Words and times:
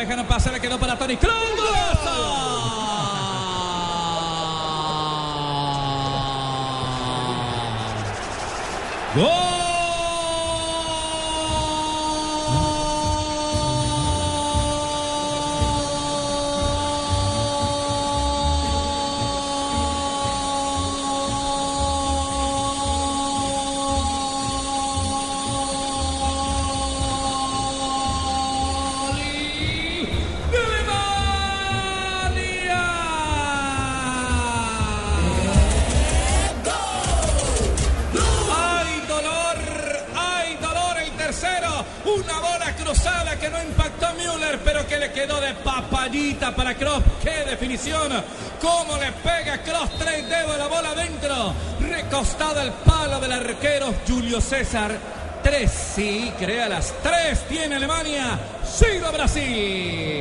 dejaron 0.00 0.26
pasar, 0.26 0.52
le 0.52 0.60
quedó 0.60 0.78
para 0.78 0.96
Tony 0.96 1.16
Kroos. 1.16 1.34
¡Gol! 9.14 9.59
Una 42.04 42.40
bola 42.40 42.74
cruzada 42.76 43.36
que 43.38 43.50
no 43.50 43.62
impactó 43.62 44.06
a 44.06 44.12
Müller, 44.14 44.58
pero 44.64 44.86
que 44.86 44.96
le 44.96 45.12
quedó 45.12 45.40
de 45.40 45.54
papayita 45.54 46.54
para 46.54 46.74
Kroos. 46.74 47.02
¡Qué 47.22 47.44
definición! 47.48 48.10
¿Cómo 48.60 48.96
le 48.96 49.12
pega 49.12 49.62
Kroos? 49.62 49.90
Tres 49.98 50.28
dedos 50.28 50.56
la 50.56 50.66
bola 50.66 50.90
adentro. 50.90 51.54
Recostado 51.80 52.60
el 52.62 52.72
palo 52.72 53.20
del 53.20 53.32
arquero 53.32 53.94
Julio 54.08 54.40
César. 54.40 54.96
Tres, 55.42 55.70
sí, 55.94 56.32
crea 56.38 56.68
las 56.68 56.92
tres. 57.02 57.46
Tiene 57.48 57.76
Alemania. 57.76 58.38
Sigo 58.64 59.10
Brasil. 59.12 60.20